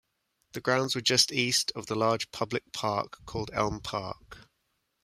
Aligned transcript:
The 0.53 0.61
grounds 0.61 0.95
were 0.95 1.01
just 1.01 1.31
east 1.31 1.71
of 1.75 1.85
the 1.85 1.93
large 1.93 2.31
public 2.31 2.63
park 2.73 3.19
called 3.27 3.51
Elm 3.53 3.79
Park. 3.81 4.49